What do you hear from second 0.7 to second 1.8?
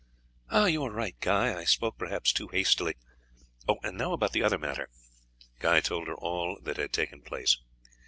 are right, Guy; I